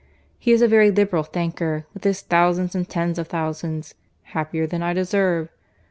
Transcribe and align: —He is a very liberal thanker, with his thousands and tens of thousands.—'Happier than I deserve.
—He 0.39 0.51
is 0.51 0.63
a 0.63 0.67
very 0.67 0.89
liberal 0.89 1.21
thanker, 1.21 1.85
with 1.93 2.05
his 2.05 2.21
thousands 2.21 2.73
and 2.73 2.89
tens 2.89 3.19
of 3.19 3.27
thousands.—'Happier 3.27 4.65
than 4.65 4.81
I 4.81 4.93
deserve. 4.93 5.49